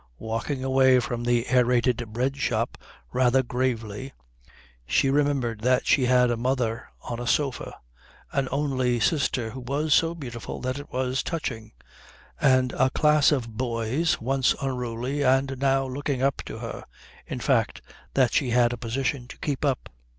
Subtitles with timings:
[0.17, 2.75] Walking away from the Aerated Bread Shop
[3.13, 4.13] rather gravely,
[4.87, 7.75] she remembered that she had a mother on a sofa;
[8.31, 11.73] an only sister who was so beautiful that it was touching;
[12.41, 16.83] and a class of boys, once unruly and now looking up to her
[17.27, 17.83] in fact,
[18.15, 19.87] that she had a position to keep up.